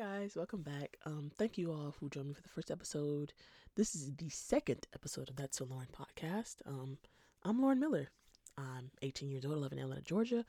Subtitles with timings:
[0.00, 0.96] guys, welcome back.
[1.04, 3.34] Um, thank you all who joined me for the first episode.
[3.76, 6.56] This is the second episode of That's So Lauren podcast.
[6.66, 6.96] Um,
[7.42, 8.08] I'm Lauren Miller.
[8.56, 10.46] I'm 18 years old, I live in Atlanta, Georgia.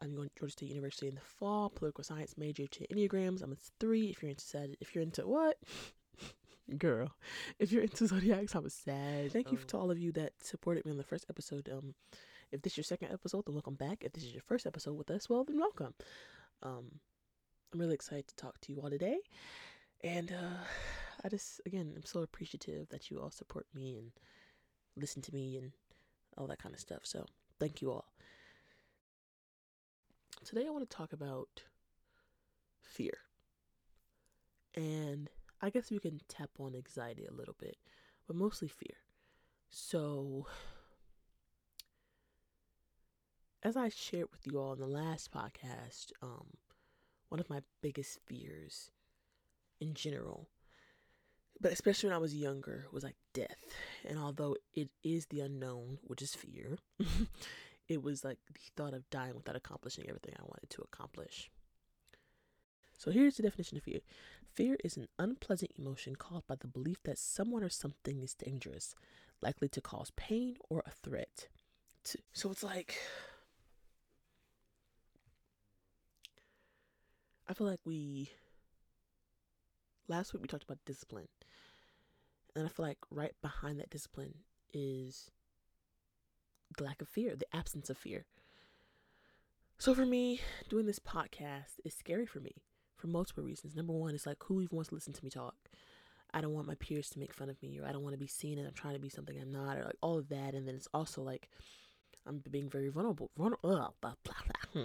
[0.00, 1.68] I'm going to Georgia State University in the fall.
[1.68, 3.42] Political science major to Enneagrams.
[3.42, 4.06] I'm a three.
[4.06, 5.58] If you're into sad, if you're into what,
[6.78, 7.10] girl,
[7.58, 9.32] if you're into zodiacs, I'm a sad.
[9.32, 9.66] Thank you Oh.
[9.66, 11.68] to all of you that supported me on the first episode.
[11.70, 11.94] Um,
[12.52, 13.98] if this is your second episode, then welcome back.
[14.02, 15.92] If this is your first episode with us, well, then welcome.
[16.62, 17.00] Um,
[17.74, 19.18] I'm really excited to talk to you all today.
[20.04, 20.62] And uh,
[21.24, 24.12] I just, again, I'm so appreciative that you all support me and
[24.96, 25.72] listen to me and
[26.38, 27.00] all that kind of stuff.
[27.02, 27.26] So
[27.58, 28.06] thank you all.
[30.44, 31.62] Today I want to talk about
[32.80, 33.18] fear.
[34.76, 35.28] And
[35.60, 37.76] I guess we can tap on anxiety a little bit,
[38.28, 38.98] but mostly fear.
[39.70, 40.46] So,
[43.62, 46.46] as I shared with you all in the last podcast, um,
[47.34, 48.92] one of my biggest fears
[49.80, 50.48] in general,
[51.60, 53.58] but especially when I was younger, was like death.
[54.08, 56.78] And although it is the unknown, which is fear,
[57.88, 61.50] it was like the thought of dying without accomplishing everything I wanted to accomplish.
[62.96, 63.98] So here's the definition of fear
[64.54, 68.94] fear is an unpleasant emotion caused by the belief that someone or something is dangerous,
[69.42, 71.48] likely to cause pain or a threat.
[72.32, 72.94] So it's like.
[77.48, 78.30] I feel like we.
[80.06, 81.28] Last week we talked about discipline.
[82.54, 84.34] And I feel like right behind that discipline
[84.72, 85.30] is
[86.76, 88.26] the lack of fear, the absence of fear.
[89.78, 92.62] So for me, doing this podcast is scary for me
[92.96, 93.74] for multiple reasons.
[93.74, 95.56] Number one, it's like who even wants to listen to me talk?
[96.32, 98.18] I don't want my peers to make fun of me, or I don't want to
[98.18, 100.54] be seen and I'm trying to be something I'm not, or like all of that.
[100.54, 101.48] And then it's also like
[102.26, 103.50] I'm being very vulnerable, blah,
[104.72, 104.84] hmm,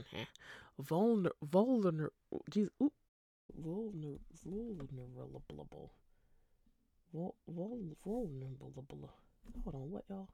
[0.79, 2.09] vulner, vulner,
[2.49, 2.91] geez, ooh,
[3.53, 5.91] vulner, vulnerable,
[7.13, 9.11] vul, vul, vulnerable.
[9.63, 10.29] Hold on, what y'all?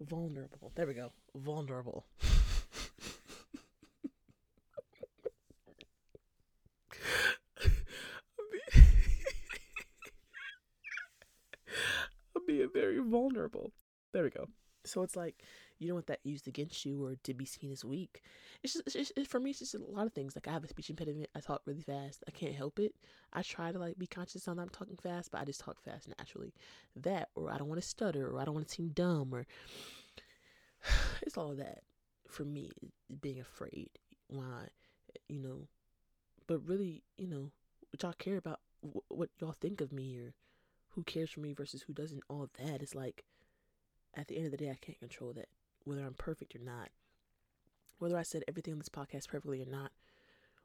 [0.00, 0.72] Vulnerable.
[0.74, 1.12] There we go.
[1.34, 2.04] Vulnerable.
[12.36, 13.70] I'm being very vulnerable.
[14.12, 14.48] There we go.
[14.86, 15.42] So it's like
[15.78, 18.22] you don't want that used against you or to be seen as weak.
[18.62, 19.50] It's just, it's just for me.
[19.50, 20.36] It's just a lot of things.
[20.36, 21.30] Like I have a speech impediment.
[21.34, 22.22] I talk really fast.
[22.28, 22.94] I can't help it.
[23.32, 25.80] I try to like be conscious on that I'm talking fast, but I just talk
[25.82, 26.54] fast naturally.
[26.96, 29.46] That or I don't want to stutter or I don't want to seem dumb or
[31.22, 31.82] it's all that
[32.28, 32.70] for me.
[33.20, 33.90] Being afraid.
[34.28, 34.68] Why,
[35.28, 35.68] you know,
[36.46, 37.50] but really, you know,
[37.90, 38.60] what y'all care about
[39.08, 40.34] what y'all think of me or
[40.90, 42.22] who cares for me versus who doesn't.
[42.28, 43.24] All that is like
[44.16, 45.48] at the end of the day, I can't control that.
[45.84, 46.88] Whether I'm perfect or not,
[47.98, 49.92] whether I said everything on this podcast perfectly or not,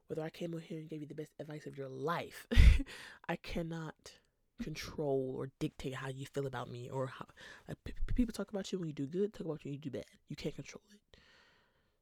[0.07, 2.47] whether I came on here and gave you the best advice of your life,
[3.29, 4.13] I cannot
[4.61, 7.25] control or dictate how you feel about me or how
[7.67, 9.79] like, p- people talk about you when you do good, talk about you when you
[9.79, 10.05] do bad.
[10.27, 11.19] You can't control it.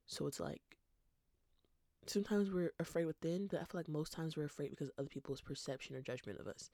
[0.06, 0.62] So it's like
[2.06, 5.08] sometimes we're afraid within, but I feel like most times we're afraid because of other
[5.08, 6.70] people's perception or judgment of us.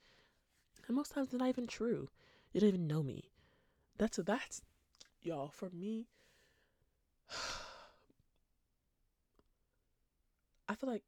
[0.87, 2.09] And most times it's not even true.
[2.53, 3.31] You don't even know me.
[3.97, 4.61] That's that's
[5.21, 6.07] y'all for me.
[10.67, 11.03] I feel like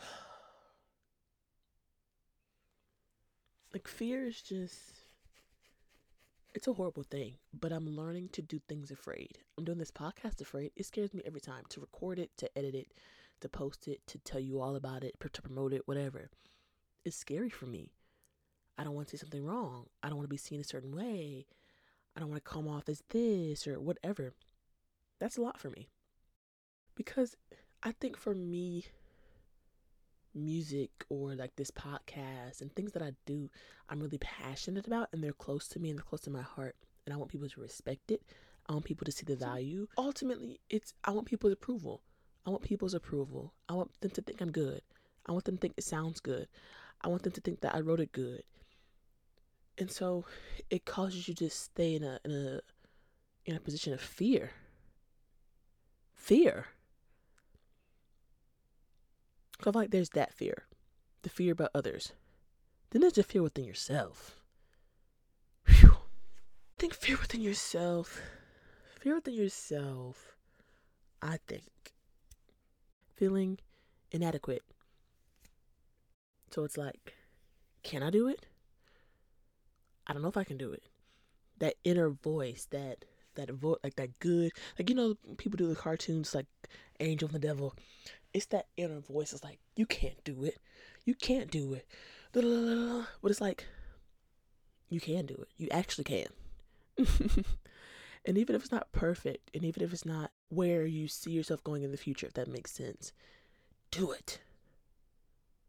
[3.74, 4.94] like fear is just
[6.54, 9.38] it's a horrible thing, but I'm learning to do things afraid.
[9.56, 10.72] I'm doing this podcast afraid.
[10.76, 12.88] It scares me every time to record it, to edit it,
[13.42, 16.30] to post it, to tell you all about it, to promote it, whatever.
[17.04, 17.92] It's scary for me.
[18.78, 19.86] I don't want to say something wrong.
[20.02, 21.46] I don't want to be seen a certain way.
[22.16, 24.34] I don't want to come off as this or whatever.
[25.18, 25.88] That's a lot for me.
[26.94, 27.36] Because
[27.82, 28.86] I think for me,
[30.34, 33.50] music or like this podcast and things that I do,
[33.88, 36.76] I'm really passionate about and they're close to me and they're close to my heart.
[37.04, 38.22] And I want people to respect it.
[38.68, 39.88] I want people to see the value.
[39.96, 42.02] Ultimately, it's I want people's approval.
[42.46, 43.54] I want people's approval.
[43.68, 44.82] I want them to think I'm good.
[45.26, 46.48] I want them to think it sounds good.
[47.00, 48.42] I want them to think that I wrote it good.
[49.78, 50.24] And so
[50.70, 52.60] it causes you to stay in a in a
[53.44, 54.50] in a position of fear.
[56.14, 56.66] Fear.
[59.58, 60.64] I feel like there's that fear.
[61.22, 62.12] The fear about others.
[62.90, 64.36] Then there's the fear within yourself.
[65.64, 65.90] Phew.
[65.92, 68.20] I think fear within yourself.
[69.00, 70.36] Fear within yourself.
[71.22, 71.92] I think.
[73.14, 73.58] Feeling
[74.10, 74.62] inadequate.
[76.50, 77.14] So it's like,
[77.82, 78.46] can I do it?
[80.08, 80.82] I don't know if I can do it.
[81.58, 85.76] That inner voice, that that vote, like that good, like you know, people do the
[85.76, 86.46] cartoons like
[87.00, 87.74] Angel and the Devil.
[88.32, 89.32] It's that inner voice.
[89.32, 90.58] It's like you can't do it,
[91.04, 91.86] you can't do it,
[92.32, 92.44] but
[93.30, 93.66] it's like
[94.88, 95.48] you can do it.
[95.56, 96.26] You actually can.
[98.24, 101.62] and even if it's not perfect, and even if it's not where you see yourself
[101.62, 103.12] going in the future, if that makes sense,
[103.90, 104.40] do it.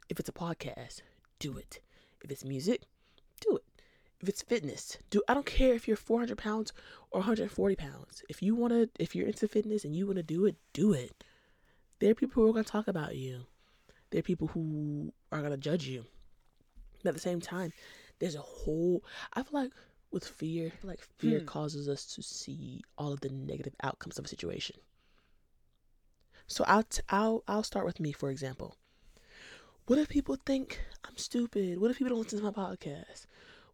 [0.10, 1.02] If it's a podcast,
[1.38, 1.82] do it.
[2.24, 2.84] If it's music,
[3.42, 3.64] do it.
[4.22, 6.74] If it's fitness, do I don't care if you're 400 pounds
[7.12, 8.22] or 140 pounds.
[8.30, 10.94] If you want to, if you're into fitness and you want to do it, do
[10.94, 11.24] it.
[12.00, 13.46] There are people who are going to talk about you.
[14.10, 16.06] There are people who are going to judge you.
[17.04, 17.72] But at the same time,
[18.20, 19.72] there's a whole, I feel like
[20.12, 21.46] with fear, like fear hmm.
[21.46, 24.76] causes us to see all of the negative outcomes of a situation.
[26.48, 28.76] So I'll, t- I'll, I'll start with me, for example.
[29.86, 31.80] What if people think I'm stupid?
[31.80, 33.28] What if people don't listen to my podcast?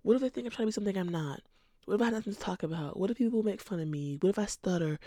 [0.06, 1.42] What if they think I'm trying to be something I'm not?
[1.86, 2.96] What if I have nothing to talk about?
[2.96, 4.20] What if people make fun of me?
[4.22, 5.00] What if I stutter?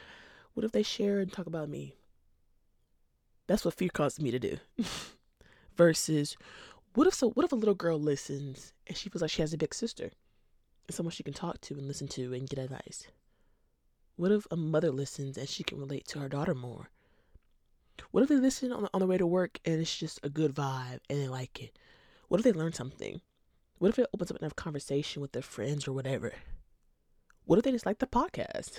[0.55, 1.95] What if they share and talk about me?
[3.47, 4.57] That's what fear causes me to do.
[5.77, 6.37] Versus,
[6.95, 7.31] what if so?
[7.31, 10.11] What if a little girl listens and she feels like she has a big sister,
[10.89, 13.07] and someone she can talk to and listen to and get advice?
[14.17, 16.91] What if a mother listens and she can relate to her daughter more?
[18.11, 20.29] What if they listen on the, on the way to work and it's just a
[20.29, 21.79] good vibe and they like it?
[22.27, 23.21] What if they learn something?
[23.79, 26.33] What if it opens up enough conversation with their friends or whatever?
[27.45, 28.73] What if they just like the podcast?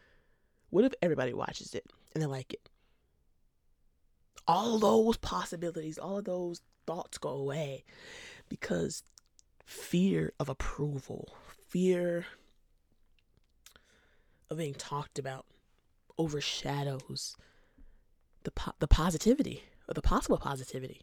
[0.70, 1.84] what if everybody watches it
[2.14, 2.70] and they like it?
[4.46, 7.84] All those possibilities, all of those thoughts go away
[8.48, 9.02] because
[9.64, 11.28] fear of approval,
[11.68, 12.26] fear
[14.48, 15.46] of being talked about
[16.18, 17.36] overshadows
[18.44, 21.02] the po- the positivity or the possible positivity.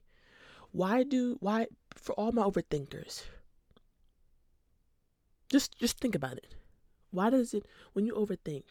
[0.71, 3.23] Why do why for all my overthinkers?
[5.49, 6.55] Just just think about it.
[7.11, 8.63] Why does it when you overthink?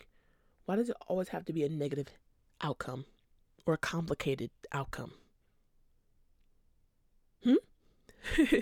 [0.66, 2.08] Why does it always have to be a negative
[2.60, 3.06] outcome
[3.66, 5.12] or a complicated outcome?
[7.44, 7.54] Hmm?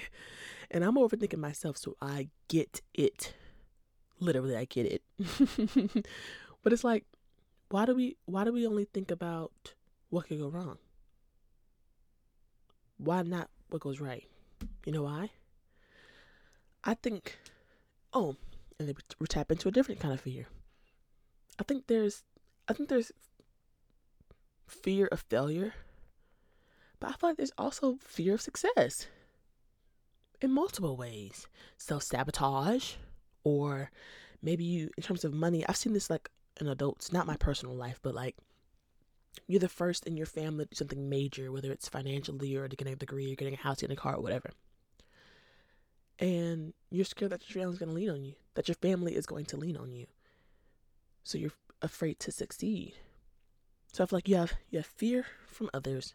[0.71, 3.35] and I'm overthinking myself, so I get it.
[4.21, 5.03] Literally, I get it.
[6.63, 7.05] but it's like,
[7.71, 9.75] why do we why do we only think about
[10.11, 10.79] what could go wrong?
[12.99, 14.25] Why not what goes right?
[14.87, 15.31] You know why?
[16.85, 17.39] I think,
[18.13, 18.37] oh,
[18.79, 20.47] and then we tap into a different kind of fear.
[21.59, 22.23] I think there's,
[22.69, 23.13] I think there's
[24.67, 25.75] fear of failure,
[27.01, 29.07] but I feel like there's also fear of success
[30.41, 31.47] in multiple ways.
[31.79, 32.95] Self sabotage,
[33.45, 33.91] or
[34.43, 36.29] maybe you, in terms of money, I've seen this like
[36.61, 38.37] in adults, not my personal life, but like
[39.47, 42.77] you're the first in your family to do something major, whether it's financially or to
[42.77, 44.51] getting a degree or getting a house, getting a car, or whatever.
[46.19, 49.27] And you're scared that your family's going to lean on you, that your family is
[49.27, 50.07] going to lean on you.
[51.25, 51.53] So you're
[51.83, 52.95] afraid to succeed.
[53.93, 56.15] So I feel like you have you have fear from others,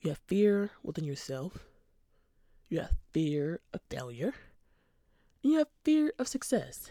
[0.00, 1.58] you have fear within yourself,
[2.68, 4.34] you have fear of failure,
[5.42, 6.90] and you have fear of success,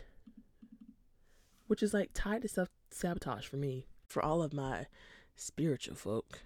[1.67, 3.87] which is like tied to self sabotage for me.
[4.07, 4.87] For all of my
[5.39, 6.41] spiritual folk.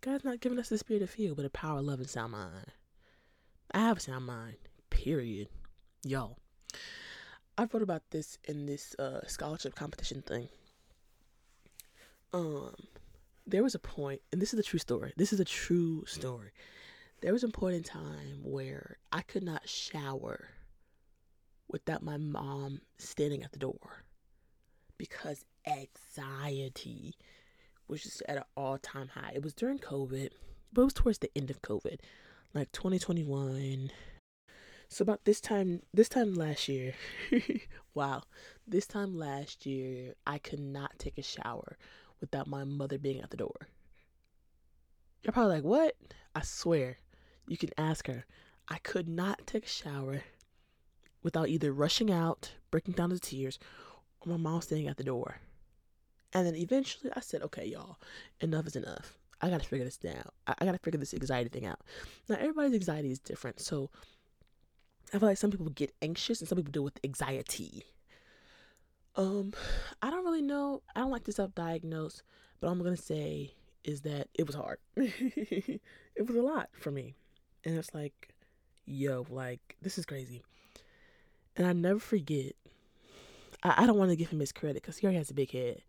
[0.00, 2.72] God's not giving us the spirit of fear, but a power, love, and sound mind.
[3.72, 4.56] I have a sound mind.
[4.88, 5.48] Period.
[6.02, 6.38] Y'all.
[7.58, 10.48] I wrote about this in this uh, scholarship competition thing.
[12.32, 12.74] Um,
[13.46, 15.12] there was a point, and this is a true story.
[15.16, 16.50] This is a true story.
[17.20, 20.48] There was a point in time where I could not shower
[21.68, 24.04] without my mom standing at the door
[24.96, 27.14] because anxiety
[27.90, 29.32] was just at an all time high.
[29.34, 30.30] It was during COVID,
[30.72, 31.98] but it was towards the end of COVID,
[32.54, 33.90] like 2021.
[34.88, 36.94] So about this time, this time last year,
[37.94, 38.22] wow,
[38.66, 41.76] this time last year, I could not take a shower
[42.20, 43.68] without my mother being at the door.
[45.22, 45.94] You're probably like, what?
[46.34, 46.98] I swear,
[47.46, 48.24] you can ask her.
[48.68, 50.22] I could not take a shower
[51.22, 53.58] without either rushing out, breaking down into tears,
[54.20, 55.40] or my mom standing at the door.
[56.32, 57.98] And then eventually I said, okay, y'all,
[58.40, 59.18] enough is enough.
[59.40, 60.34] I gotta figure this out.
[60.46, 61.80] I, I gotta figure this anxiety thing out.
[62.28, 63.60] Now, everybody's anxiety is different.
[63.60, 63.90] So
[65.12, 67.84] I feel like some people get anxious and some people deal with anxiety.
[69.16, 69.52] Um,
[70.02, 70.82] I don't really know.
[70.94, 72.22] I don't like to self diagnose,
[72.60, 74.78] but I'm gonna say is that it was hard.
[74.96, 75.80] it
[76.26, 77.14] was a lot for me.
[77.64, 78.34] And it's like,
[78.84, 80.42] yo, like, this is crazy.
[81.56, 82.52] And I never forget.
[83.62, 85.50] I, I don't want to give him his credit because he already has a big
[85.50, 85.82] head.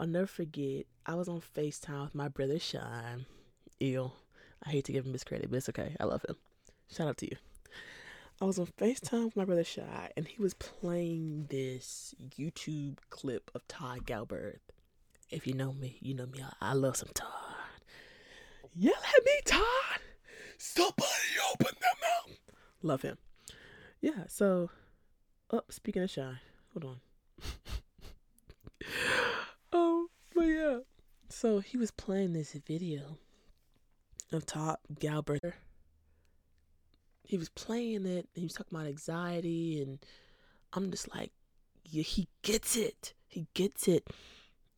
[0.00, 3.26] I'll never forget, I was on FaceTime with my brother Sean.
[3.80, 4.10] Ew.
[4.64, 5.94] I hate to give him his credit, but it's okay.
[6.00, 6.36] I love him.
[6.90, 7.36] Shout out to you.
[8.40, 13.50] I was on FaceTime with my brother Shy, and he was playing this YouTube clip
[13.54, 14.60] of Todd Galberth.
[15.28, 16.42] If you know me, you know me.
[16.42, 17.28] I, I love some Todd.
[18.74, 20.00] Yell at me, Todd!
[20.56, 21.04] Somebody
[21.52, 22.38] open their mouth!
[22.82, 23.18] Love him.
[24.00, 24.70] Yeah, so,
[25.50, 26.40] oh, speaking of Shy,
[26.72, 27.00] hold on.
[29.72, 30.78] oh, but yeah.
[31.28, 33.18] So he was playing this video
[34.32, 35.52] of Todd Galberth
[37.30, 40.00] he was playing it and he was talking about anxiety and
[40.72, 41.30] I'm just like,
[41.84, 43.14] yeah, he gets it.
[43.28, 44.08] He gets it.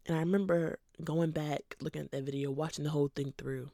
[0.05, 3.71] And I remember going back, looking at that video, watching the whole thing through.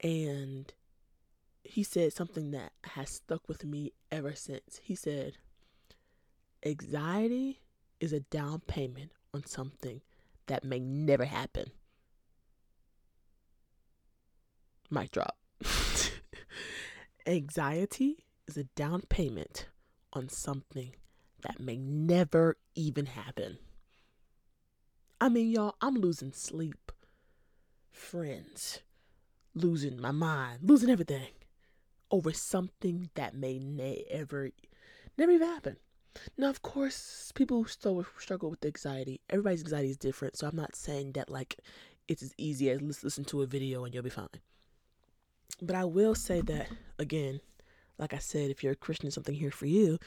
[0.00, 0.72] And
[1.64, 4.80] he said something that has stuck with me ever since.
[4.82, 5.34] He said,
[6.64, 7.60] Anxiety
[8.00, 10.00] is a down payment on something
[10.46, 11.70] that may never happen.
[14.90, 15.36] Mic drop.
[17.26, 19.66] Anxiety is a down payment
[20.12, 20.92] on something
[21.42, 23.58] that may never even happen.
[25.20, 26.92] I mean, y'all, I'm losing sleep,
[27.90, 28.80] friends,
[29.54, 31.32] losing my mind, losing everything
[32.10, 34.50] over something that may never,
[35.18, 35.76] never even happen.
[36.36, 39.20] Now, of course, people still struggle with anxiety.
[39.30, 41.56] Everybody's anxiety is different, so I'm not saying that like
[42.08, 44.28] it's as easy as listen to a video and you'll be fine.
[45.60, 46.68] But I will say that
[46.98, 47.40] again,
[47.98, 49.98] like I said, if you're a Christian, something here for you.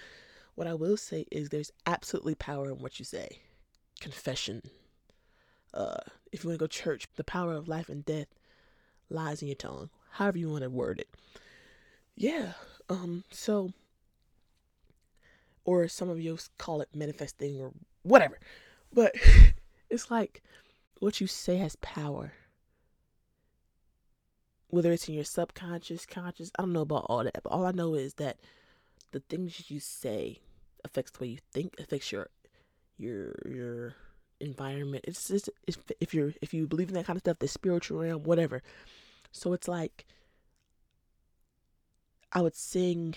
[0.55, 3.39] What I will say is there's absolutely power in what you say.
[3.99, 4.61] Confession.
[5.73, 5.97] Uh,
[6.31, 8.27] if you want to go church, the power of life and death
[9.09, 9.89] lies in your tongue.
[10.11, 11.09] However you want to word it.
[12.15, 12.53] Yeah.
[12.89, 13.23] Um.
[13.31, 13.71] So,
[15.69, 17.71] or some of you call it manifesting or
[18.03, 18.39] whatever,
[18.91, 19.13] but
[19.89, 20.41] it's like
[20.99, 22.33] what you say has power
[24.69, 27.71] whether it's in your subconscious, conscious, I don't know about all that, but all I
[27.71, 28.37] know is that
[29.11, 30.39] the things you say
[30.85, 32.29] affects the way you think, affects your
[32.97, 33.95] your your
[34.39, 35.05] environment.
[35.07, 38.23] It's just if you're if you believe in that kind of stuff, the spiritual realm,
[38.23, 38.61] whatever.
[39.31, 40.05] So it's like
[42.31, 43.15] I would sing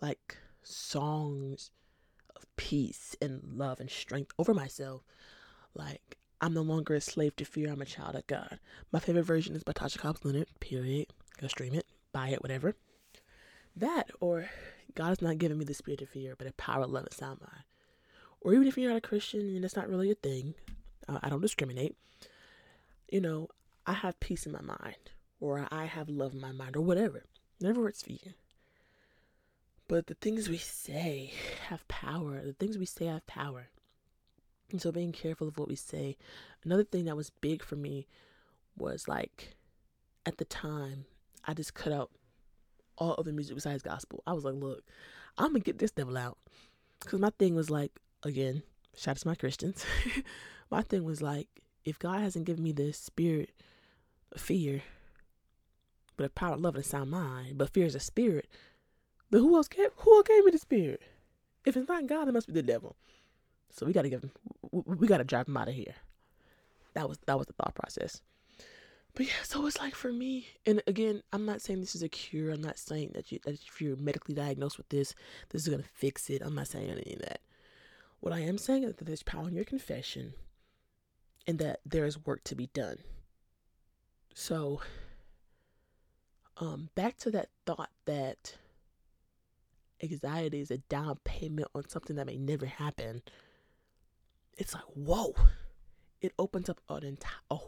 [0.00, 1.70] like songs
[2.34, 5.02] of peace and love and strength over myself.
[5.74, 7.70] Like I'm no longer a slave to fear.
[7.70, 8.58] I'm a child of God.
[8.92, 11.06] My favorite version is by Tasha Cobbs Leonard, period.
[11.40, 12.74] Go stream it, buy it, whatever.
[13.76, 14.48] That, or
[14.94, 17.14] God has not given me the spirit of fear, but a power of love and
[17.14, 17.64] sound mind.
[18.40, 20.54] Or even if you're not a Christian and it's not really a thing,
[21.08, 21.96] uh, I don't discriminate.
[23.10, 23.48] You know,
[23.86, 27.24] I have peace in my mind, or I have love in my mind, or whatever.
[27.58, 28.34] Whatever works for you.
[29.86, 31.32] But the things we say
[31.68, 32.40] have power.
[32.40, 33.68] The things we say have power.
[34.70, 36.16] And so being careful of what we say.
[36.64, 38.06] Another thing that was big for me
[38.76, 39.54] was like
[40.26, 41.04] at the time,
[41.44, 42.10] I just cut out
[42.96, 44.22] all other music besides gospel.
[44.26, 44.84] I was like, look,
[45.36, 46.38] I'm gonna get this devil out.
[47.00, 48.62] Cause my thing was like, again,
[48.96, 49.84] shout out to my Christians.
[50.70, 51.48] my thing was like,
[51.84, 53.50] if God hasn't given me the spirit
[54.32, 54.82] of fear,
[56.16, 58.48] but a power of love and a sound mind, but fear is a spirit,
[59.34, 61.02] then who else gave who else gave me the spirit?
[61.64, 62.94] If it's not God, it must be the devil.
[63.70, 64.30] So we got to give him,
[64.70, 65.96] we got to drive him out of here.
[66.94, 68.20] That was that was the thought process.
[69.12, 72.08] But yeah, so it's like for me, and again, I'm not saying this is a
[72.08, 72.52] cure.
[72.52, 75.16] I'm not saying that you that if you're medically diagnosed with this,
[75.48, 76.40] this is gonna fix it.
[76.40, 77.40] I'm not saying any of that.
[78.20, 80.34] What I am saying is that there's power in your confession,
[81.44, 82.98] and that there is work to be done.
[84.32, 84.80] So,
[86.58, 88.54] um, back to that thought that
[90.04, 93.22] anxiety is a down payment on something that may never happen.
[94.56, 95.34] It's like whoa.
[96.20, 97.58] It opens up an entire a,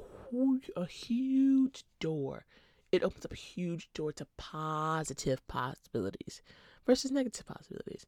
[0.77, 2.47] a huge door.
[2.93, 6.41] It opens up a huge door to positive possibilities
[6.87, 8.07] versus negative possibilities.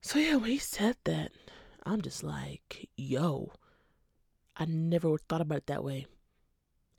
[0.00, 1.32] So yeah when he said that
[1.86, 3.52] i'm just like yo
[4.56, 6.06] i never thought about it that way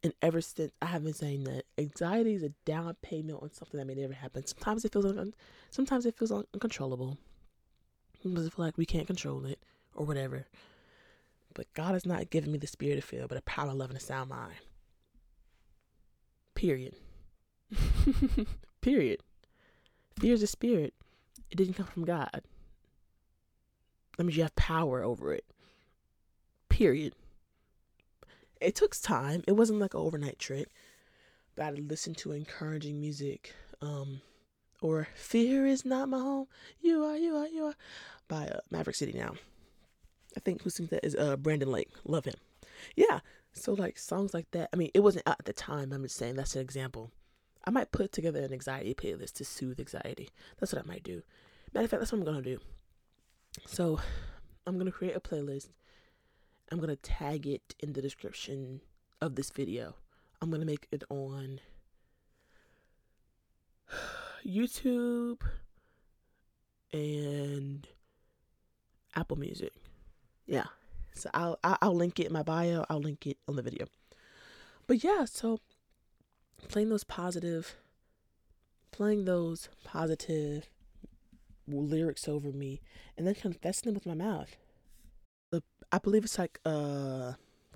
[0.06, 3.78] and ever since i have been saying that anxiety is a down payment on something
[3.78, 5.34] that may never happen sometimes it feels un-
[5.72, 7.18] sometimes it feels un- uncontrollable
[8.22, 9.60] sometimes it feels like we can't control it
[9.96, 10.46] or whatever.
[11.54, 13.98] But God has not given me the spirit of fear, but a power, love, and
[13.98, 14.56] a sound mind.
[16.54, 16.96] Period.
[18.82, 19.22] Period.
[20.20, 20.94] Fear is a spirit.
[21.50, 22.42] It didn't come from God.
[24.18, 25.46] That means you have power over it.
[26.70, 27.14] Period.
[28.62, 29.44] It took time.
[29.48, 30.70] It wasn't like an overnight trick.
[31.56, 33.54] But I listened to encouraging music.
[33.82, 34.22] Um,
[34.82, 36.48] or Fear is Not My Home.
[36.80, 37.76] You are, you are, you are.
[38.28, 39.36] By uh, Maverick City now.
[40.36, 41.90] I think who sings that is uh Brandon Lake.
[42.06, 42.36] Love him.
[42.96, 43.20] Yeah.
[43.54, 44.70] So like songs like that.
[44.74, 45.94] I mean, it wasn't out at the time.
[45.94, 47.12] I'm just saying that's an example.
[47.66, 50.30] I might put together an anxiety playlist to soothe anxiety.
[50.60, 51.24] That's what I might do.
[51.74, 52.60] Matter of fact, that's what I'm gonna do.
[53.66, 54.00] So
[54.68, 55.70] I'm gonna create a playlist.
[56.72, 58.82] I'm gonna tag it in the description
[59.22, 59.96] of this video.
[60.42, 61.60] I'm gonna make it on
[64.46, 65.42] YouTube
[66.92, 67.88] and
[69.16, 69.74] Apple Music.
[70.46, 70.66] Yeah.
[71.14, 72.86] So I'll I'll link it in my bio.
[72.90, 73.86] I'll link it on the video.
[74.88, 75.60] But yeah, so
[76.68, 77.76] playing those positive
[78.92, 80.70] playing those positive
[81.68, 82.82] lyrics over me
[83.18, 84.56] and then confessing them with my mouth.
[85.96, 87.34] I believe it's like uh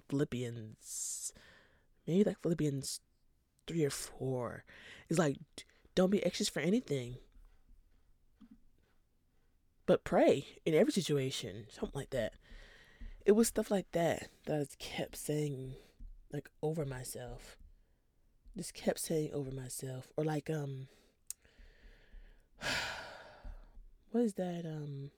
[0.09, 1.31] Philippians
[2.05, 2.99] maybe like Philippians
[3.67, 4.65] 3 or 4.
[5.07, 5.37] It's like
[5.95, 7.15] don't be anxious for anything.
[9.85, 12.33] But pray in every situation, something like that.
[13.25, 15.75] It was stuff like that that I kept saying
[16.33, 17.55] like over myself.
[18.57, 20.11] Just kept saying over myself.
[20.17, 20.89] Or like um
[24.11, 25.11] what is that um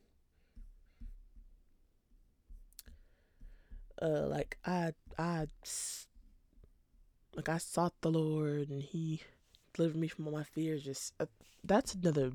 [4.01, 5.48] uh like I I
[7.36, 9.22] like I sought the Lord and he
[9.74, 11.25] delivered me from all my fears just uh,
[11.63, 12.31] that's another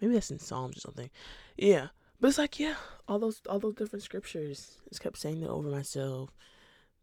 [0.00, 1.10] maybe that's in Psalms or something.
[1.56, 1.88] Yeah.
[2.20, 2.74] But it's like, yeah,
[3.08, 4.76] all those all those different scriptures.
[4.88, 6.30] Just kept saying them over myself.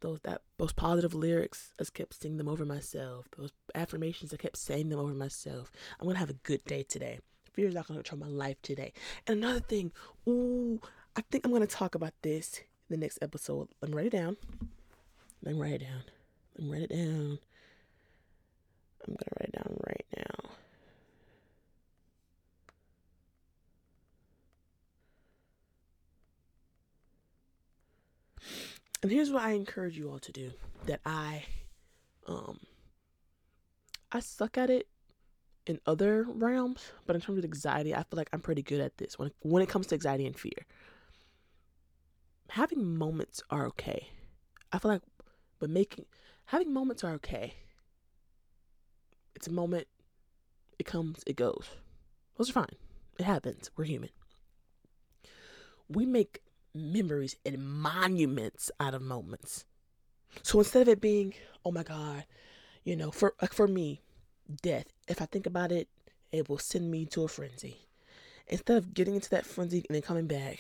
[0.02, 3.28] Those that those positive lyrics, I just kept singing them over myself.
[3.36, 5.72] Those affirmations, I kept saying them over myself.
[6.00, 7.20] I'm gonna have a good day today.
[7.54, 8.94] Fear is not gonna control my life today.
[9.26, 9.92] And another thing,
[10.28, 10.80] ooh,
[11.16, 13.68] I think I'm gonna talk about this the next episode.
[13.82, 14.38] Let me write it down.
[15.44, 16.04] Let me write it down.
[16.58, 17.40] Let me write it down.
[19.08, 20.50] I'm gonna write it down right now.
[29.04, 30.52] And here's what I encourage you all to do
[30.86, 31.46] that I
[32.28, 32.60] um
[34.12, 34.88] I suck at it
[35.66, 38.98] in other realms, but in terms of anxiety, I feel like I'm pretty good at
[38.98, 40.66] this when when it comes to anxiety and fear.
[42.50, 44.10] Having moments are okay.
[44.72, 45.02] I feel like
[45.60, 46.06] but making
[46.46, 47.54] having moments are okay.
[49.36, 49.88] It's a moment,
[50.80, 51.70] it comes, it goes.
[52.38, 52.76] Those are fine.
[53.20, 53.70] It happens.
[53.76, 54.10] We're human.
[55.90, 56.42] We make
[56.74, 59.66] memories and monuments out of moments.
[60.44, 61.34] So instead of it being,
[61.66, 62.26] oh my God,
[62.84, 64.02] you know, for like for me,
[64.62, 65.88] death, if I think about it,
[66.32, 67.78] it will send me to a frenzy.
[68.48, 70.60] Instead of getting into that frenzy and then coming back,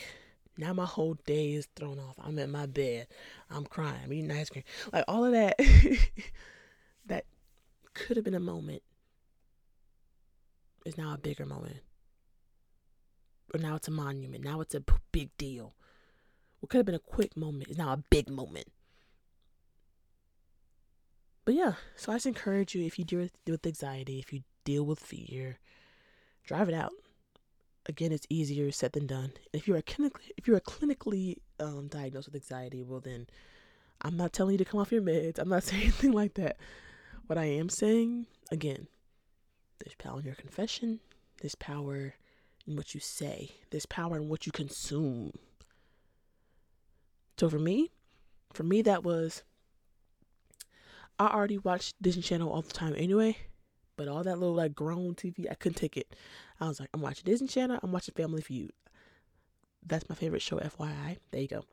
[0.57, 2.15] now my whole day is thrown off.
[2.19, 3.07] I'm in my bed.
[3.49, 4.01] I'm crying.
[4.03, 4.63] I'm eating ice cream.
[4.91, 5.59] Like all of that
[7.05, 7.25] that
[7.93, 8.81] could have been a moment
[10.85, 11.77] is now a bigger moment.
[13.53, 14.43] Or now it's a monument.
[14.43, 15.73] Now it's a big deal.
[16.59, 18.67] What could have been a quick moment is now a big moment.
[21.45, 24.33] But yeah, so I just encourage you if you deal with, deal with anxiety, if
[24.33, 25.59] you deal with fear,
[26.43, 26.91] drive it out.
[27.87, 29.33] Again, it's easier said than done.
[29.53, 33.27] If you're a clinically if you're a clinically um, diagnosed with anxiety, well then,
[34.01, 35.39] I'm not telling you to come off your meds.
[35.39, 36.57] I'm not saying anything like that.
[37.27, 38.87] What I am saying, again,
[39.79, 40.99] there's power in your confession.
[41.41, 42.15] There's power
[42.65, 43.51] in what you say.
[43.69, 45.31] There's power in what you consume.
[47.37, 47.91] So for me,
[48.53, 49.43] for me that was
[51.19, 53.37] I already watched Disney Channel all the time anyway,
[53.97, 56.15] but all that little like grown TV, I couldn't take it.
[56.61, 58.71] I was like, I'm watching Disney Channel, I'm watching Family Feud.
[59.85, 61.17] That's my favorite show, FYI.
[61.31, 61.63] There you go.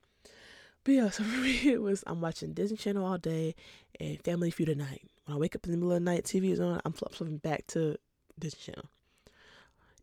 [0.83, 3.55] But yeah, so for me it was I'm watching Disney Channel all day
[4.01, 5.03] and Family Feud at night.
[5.27, 7.39] When I wake up in the middle of the night, TV is on, I'm flipping
[7.39, 7.97] back to
[8.39, 8.89] Disney Channel.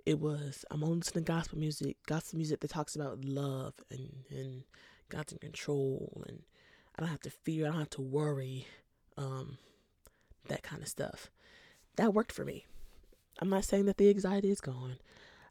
[0.06, 4.64] It was I'm listening to gospel music, gospel music that talks about love and and
[5.10, 6.44] God's in control and
[6.96, 8.68] I don't have to fear, I don't have to worry,
[9.18, 9.58] um,
[10.48, 11.30] that kind of stuff.
[11.96, 12.66] That worked for me.
[13.40, 14.98] I'm not saying that the anxiety is gone.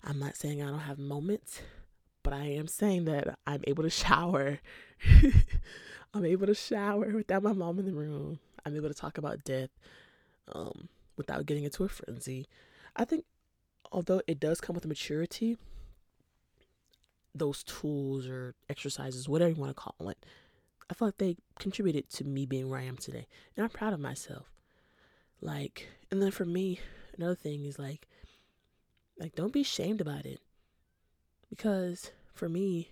[0.04, 1.60] I'm not saying I don't have moments,
[2.22, 4.60] but I am saying that I'm able to shower.
[6.14, 8.38] I'm able to shower without my mom in the room.
[8.64, 9.70] I'm able to talk about death
[10.52, 12.46] um, without getting into a frenzy.
[12.96, 13.24] I think,
[13.92, 15.56] although it does come with maturity,
[17.34, 20.24] those tools or exercises, whatever you want to call it,
[20.90, 23.26] I feel like they contributed to me being where I am today.
[23.56, 24.50] And I'm proud of myself.
[25.40, 26.80] Like, and then for me,
[27.16, 28.06] another thing is like,
[29.18, 30.40] like don't be ashamed about it.
[31.48, 32.90] Because for me,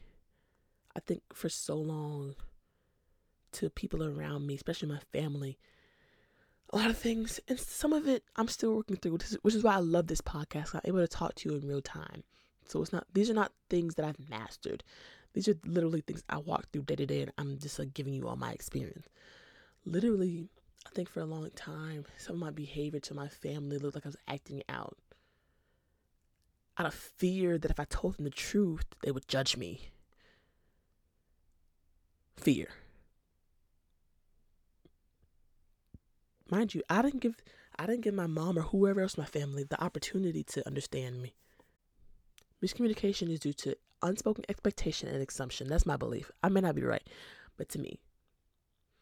[0.96, 2.34] I think for so long
[3.52, 5.58] to people around me, especially my family,
[6.70, 9.74] a lot of things, and some of it I'm still working through, which is why
[9.74, 10.74] I love this podcast.
[10.74, 12.24] I'm able to talk to you in real time.
[12.66, 14.84] So it's not these are not things that I've mastered.
[15.32, 18.12] These are literally things I walk through day to day and I'm just like giving
[18.12, 19.08] you all my experience.
[19.84, 20.48] Literally
[20.86, 24.06] I think for a long time, some of my behavior to my family looked like
[24.06, 24.96] I was acting out.
[26.78, 29.90] Out of fear that if I told them the truth, they would judge me.
[32.36, 32.68] Fear.
[36.50, 37.36] Mind you, I didn't give
[37.78, 41.22] I didn't give my mom or whoever else in my family the opportunity to understand
[41.22, 41.34] me.
[42.62, 45.68] Miscommunication is due to unspoken expectation and assumption.
[45.68, 46.30] That's my belief.
[46.42, 47.06] I may not be right,
[47.56, 48.00] but to me.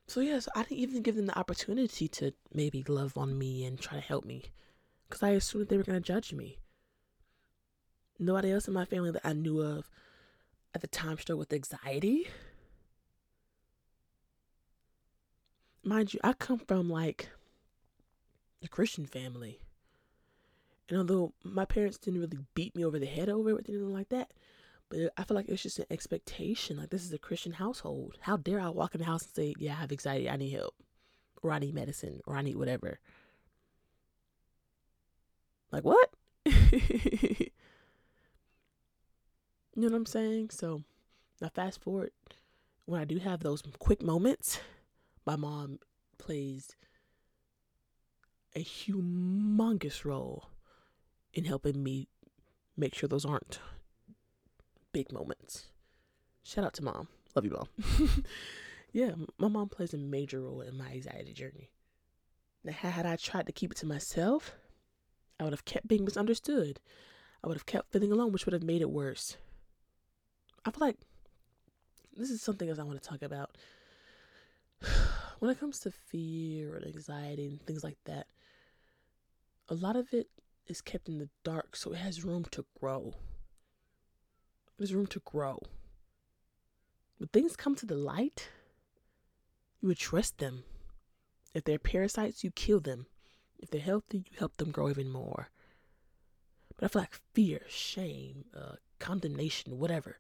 [0.08, 3.64] So, yeah, so I didn't even give them the opportunity to maybe love on me
[3.64, 4.44] and try to help me
[5.08, 6.58] because I assumed they were to judge me.
[8.18, 9.90] Nobody else in my family that I knew of
[10.74, 12.28] at the time struggled with anxiety.
[15.82, 17.28] Mind you, I come from like
[18.62, 19.60] a Christian family.
[20.88, 24.08] And although my parents didn't really beat me over the head over it anything like
[24.10, 24.32] that,
[24.88, 26.76] but I feel like it's just an expectation.
[26.76, 28.18] Like this is a Christian household.
[28.20, 30.28] How dare I walk in the house and say, "Yeah, I have anxiety.
[30.30, 30.74] I need help,
[31.42, 33.00] or I need medicine, or I need whatever."
[35.72, 36.10] Like what?
[36.46, 37.50] you
[39.76, 40.50] know what I'm saying?
[40.50, 40.84] So
[41.40, 42.12] now fast forward
[42.86, 44.60] when I do have those quick moments,
[45.26, 45.80] my mom
[46.18, 46.74] plays
[48.54, 50.50] a humongous role
[51.34, 52.08] in helping me
[52.76, 53.58] make sure those aren't
[54.96, 55.66] big moments.
[56.42, 57.08] Shout out to mom.
[57.34, 58.24] Love you, mom.
[58.94, 61.68] yeah, my mom plays a major role in my anxiety journey.
[62.64, 64.56] Now, had I tried to keep it to myself,
[65.38, 66.80] I would have kept being misunderstood.
[67.44, 69.36] I would have kept feeling alone, which would have made it worse.
[70.64, 70.96] I feel like
[72.16, 73.58] this is something else I want to talk about.
[75.40, 78.28] When it comes to fear and anxiety and things like that,
[79.68, 80.28] a lot of it
[80.66, 83.12] is kept in the dark, so it has room to grow.
[84.78, 85.58] There's room to grow.
[87.18, 88.50] When things come to the light,
[89.80, 90.64] you address them.
[91.54, 93.06] If they're parasites, you kill them.
[93.58, 95.48] If they're healthy, you help them grow even more.
[96.76, 100.18] But I feel like fear, shame, uh, condemnation, whatever,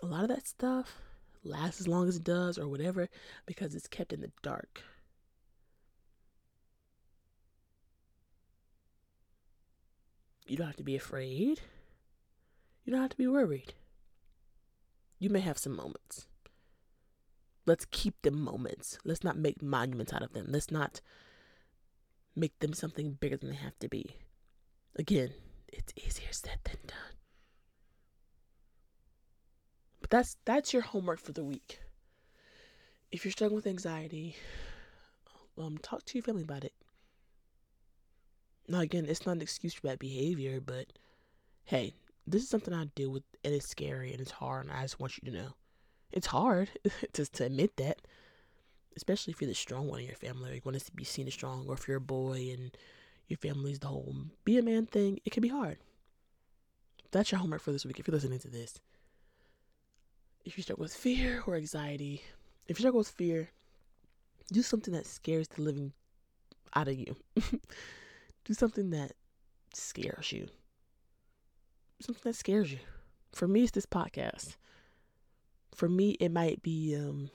[0.00, 1.00] a lot of that stuff
[1.42, 3.08] lasts as long as it does or whatever
[3.46, 4.82] because it's kept in the dark.
[10.46, 11.60] You don't have to be afraid.
[12.84, 13.74] You don't have to be worried.
[15.18, 16.26] You may have some moments.
[17.64, 18.98] Let's keep them moments.
[19.04, 20.46] Let's not make monuments out of them.
[20.48, 21.00] Let's not
[22.34, 24.16] make them something bigger than they have to be.
[24.96, 25.30] Again,
[25.68, 27.16] it's easier said than done.
[30.00, 31.78] But that's that's your homework for the week.
[33.12, 34.36] If you're struggling with anxiety,
[35.56, 36.72] um, talk to your family about it.
[38.68, 40.86] Now, again, it's not an excuse for bad behavior, but
[41.64, 41.94] hey,
[42.26, 45.00] this is something I deal with, and it's scary and it's hard, and I just
[45.00, 45.48] want you to know.
[46.12, 46.70] It's hard
[47.12, 48.02] to, to admit that,
[48.96, 51.26] especially if you're the strong one in your family, or you want to be seen
[51.26, 52.76] as strong, or if you're a boy and
[53.28, 55.78] your family's the whole be a man thing, it can be hard.
[57.10, 58.80] That's your homework for this week if you're listening to this.
[60.44, 62.22] If you struggle with fear or anxiety,
[62.66, 63.50] if you struggle with fear,
[64.52, 65.92] do something that scares the living
[66.74, 67.16] out of you.
[68.44, 69.12] do something that
[69.72, 70.48] scares you
[72.02, 72.78] something that scares you.
[73.32, 74.56] For me, it's this podcast.
[75.74, 77.30] For me, it might be um,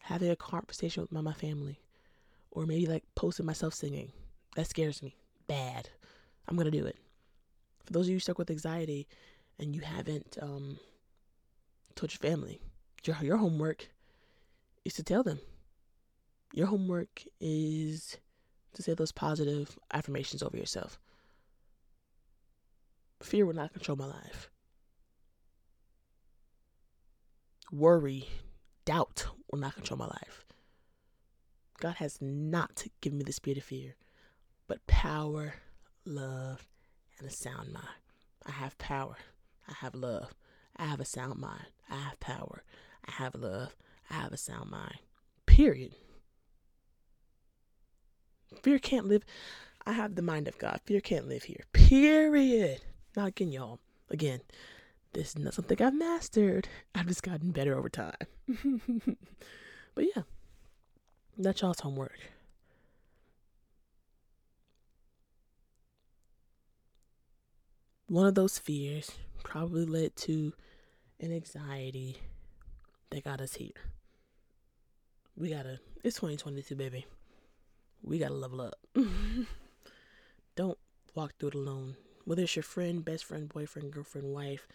[0.00, 1.80] having a conversation with my, my family,
[2.50, 4.12] or maybe like posting myself singing.
[4.54, 5.88] That scares me bad.
[6.46, 6.96] I'm gonna do it.
[7.84, 9.08] For those of you stuck with anxiety
[9.58, 10.78] and you haven't um,
[11.94, 12.60] told your family,
[13.04, 13.88] your your homework
[14.84, 15.40] is to tell them.
[16.52, 18.18] Your homework is
[18.74, 20.98] to say those positive affirmations over yourself.
[23.22, 24.50] Fear will not control my life.
[27.70, 28.28] Worry,
[28.84, 30.44] doubt will not control my life.
[31.80, 33.96] God has not given me the spirit of fear,
[34.68, 35.54] but power,
[36.04, 36.68] love,
[37.18, 37.86] and a sound mind.
[38.44, 39.16] I have power.
[39.68, 40.34] I have love.
[40.76, 41.66] I have a sound mind.
[41.88, 42.62] I have power.
[43.06, 43.74] I have love.
[44.10, 44.98] I have a sound mind.
[45.46, 45.94] Period.
[48.62, 49.24] Fear can't live.
[49.86, 50.80] I have the mind of God.
[50.84, 51.64] Fear can't live here.
[51.72, 52.80] Period.
[53.16, 53.78] Now, again, y'all,
[54.10, 54.40] again,
[55.12, 56.68] this is not something I've mastered.
[56.94, 58.14] I've just gotten better over time.
[59.94, 60.22] but yeah,
[61.36, 62.18] that's y'all's homework.
[68.06, 69.10] One of those fears
[69.42, 70.52] probably led to
[71.20, 72.16] an anxiety
[73.10, 73.70] that got us here.
[75.36, 77.06] We gotta, it's 2022, baby.
[78.02, 78.74] We gotta level up.
[80.56, 80.78] Don't
[81.14, 84.66] walk through it alone whether it's your friend, best friend, boyfriend, girlfriend, wife,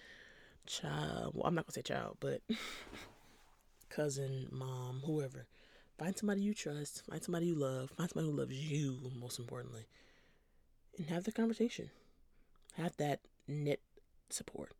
[0.65, 1.33] child.
[1.35, 2.41] Well, I'm not gonna say child, but
[3.89, 5.47] cousin, mom, whoever.
[5.97, 7.03] Find somebody you trust.
[7.09, 7.89] Find somebody you love.
[7.91, 9.87] Find somebody who loves you, most importantly.
[10.97, 11.89] And have the conversation.
[12.75, 13.81] Have that knit
[14.29, 14.73] support.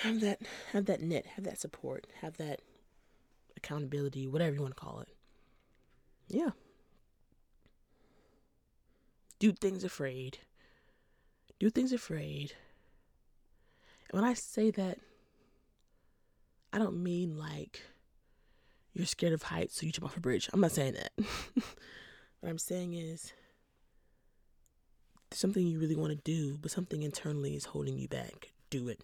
[0.00, 0.40] Have that
[0.72, 2.60] have that net, have that support, have that
[3.56, 5.08] accountability, whatever you want to call it.
[6.28, 6.50] Yeah.
[9.38, 10.38] Do things afraid.
[11.58, 12.52] Do things afraid.
[14.10, 14.98] And when I say that,
[16.72, 17.82] I don't mean like
[18.92, 20.48] you're scared of heights, so you jump off a bridge.
[20.52, 21.12] I'm not saying that.
[22.40, 23.32] what I'm saying is
[25.32, 28.52] something you really want to do, but something internally is holding you back.
[28.70, 29.00] Do it.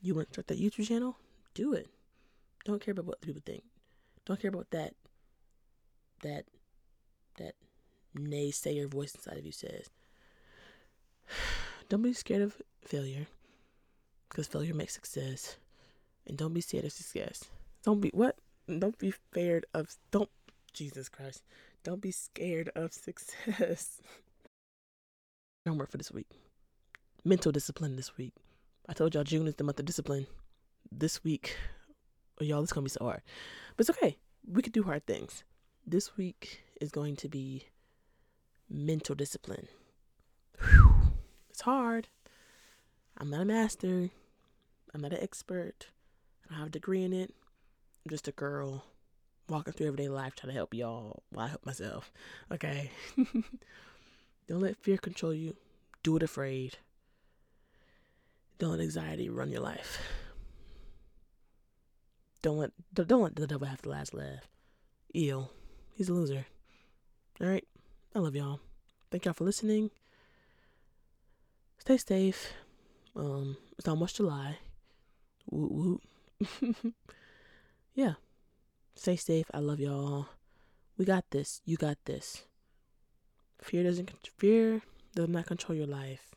[0.00, 1.16] You want to start that YouTube channel?
[1.54, 1.88] Do it.
[2.64, 3.64] Don't care about what people think.
[4.24, 4.94] Don't care about that
[6.22, 6.46] that
[7.38, 7.54] that
[8.16, 9.90] naysayer voice inside of you says.
[11.88, 13.26] Don't be scared of failure.
[14.28, 15.56] Because failure makes success.
[16.26, 17.44] And don't be scared of success.
[17.84, 18.36] Don't be what?
[18.66, 20.28] Don't be scared of don't
[20.72, 21.44] Jesus Christ.
[21.84, 24.00] Don't be scared of success.
[25.66, 26.26] Homework for this week.
[27.24, 28.34] Mental discipline this week.
[28.88, 30.26] I told y'all June is the month of discipline.
[30.90, 31.56] This week,
[32.40, 33.22] oh, y'all, it's gonna be so hard.
[33.76, 34.16] But it's okay.
[34.46, 35.44] We could do hard things.
[35.86, 37.66] This week is going to be
[38.68, 39.68] mental discipline.
[41.56, 42.08] It's hard.
[43.16, 44.10] I'm not a master.
[44.92, 45.86] I'm not an expert.
[46.44, 47.32] I don't have a degree in it.
[48.04, 48.84] I'm just a girl
[49.48, 52.12] walking through everyday life trying to help y'all while I help myself.
[52.52, 52.90] Okay.
[54.46, 55.56] don't let fear control you.
[56.02, 56.76] Do it afraid.
[58.58, 59.98] Don't let anxiety run your life.
[62.42, 64.46] Don't let don't let the devil have the last laugh.
[65.14, 65.48] Ew.
[65.94, 66.44] He's a loser.
[67.40, 67.66] All right.
[68.14, 68.60] I love y'all.
[69.10, 69.90] Thank y'all for listening.
[71.78, 72.52] Stay safe.
[73.14, 74.58] Um, it's almost July.
[75.50, 76.00] Woo
[76.60, 76.94] woo.
[77.94, 78.14] yeah.
[78.94, 79.46] Stay safe.
[79.52, 80.28] I love y'all.
[80.98, 81.60] We got this.
[81.64, 82.44] You got this.
[83.60, 84.82] Fear doesn't fear
[85.14, 86.34] does not control your life.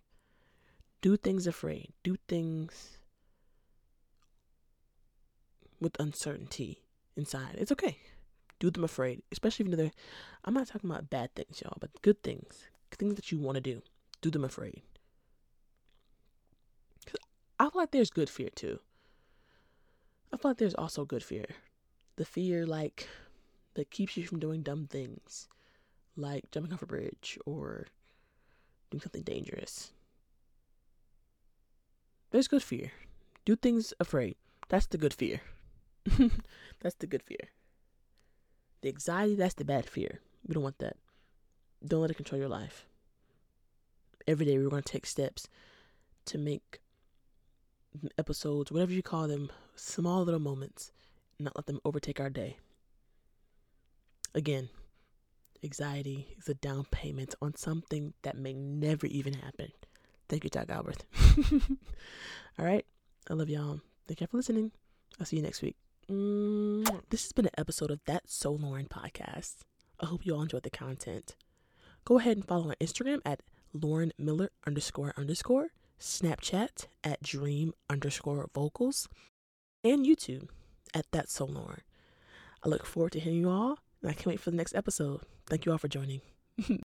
[1.02, 1.94] Do things afraid.
[2.04, 2.98] Do things
[5.80, 6.84] with uncertainty
[7.16, 7.56] inside.
[7.58, 7.98] It's okay
[8.60, 9.92] do them afraid, especially if they're.
[10.46, 13.62] I'm not talking about bad things, y'all, but good things, things that you want to
[13.62, 13.82] do.
[14.22, 14.82] Do them afraid.
[17.70, 18.80] I feel like there's good fear too.
[20.34, 21.46] I feel like there's also good fear,
[22.16, 23.08] the fear like
[23.76, 25.48] that keeps you from doing dumb things,
[26.18, 27.86] like jumping off a bridge or
[28.90, 29.92] doing something dangerous.
[32.32, 32.92] There's good fear.
[33.46, 34.36] Do things afraid.
[34.70, 35.42] That's the good fear.
[36.80, 37.50] That's the good fear.
[38.82, 40.22] The anxiety, that's the bad fear.
[40.48, 40.96] We don't want that.
[41.86, 42.86] Don't let it control your life.
[44.26, 45.50] Every day, we're going to take steps
[46.26, 46.80] to make
[48.18, 50.92] episodes, whatever you call them, small little moments,
[51.40, 52.58] not let them overtake our day.
[54.36, 54.70] Again,
[55.64, 59.72] anxiety is a down payment on something that may never even happen.
[60.28, 61.02] Thank you, Todd Galberth.
[62.60, 62.86] All right.
[63.30, 63.82] I love y'all.
[64.08, 64.72] Thank you for listening.
[65.20, 65.76] I'll see you next week.
[66.08, 69.58] This has been an episode of That So Lauren podcast.
[70.00, 71.36] I hope you all enjoyed the content.
[72.06, 73.42] Go ahead and follow on Instagram at
[73.74, 75.68] Lauren Miller underscore underscore,
[76.00, 79.08] Snapchat at Dream underscore vocals,
[79.84, 80.50] and YouTube
[80.94, 81.50] at That So.
[82.64, 85.22] I look forward to hearing you all, and I can't wait for the next episode.
[85.46, 86.22] Thank you all for joining.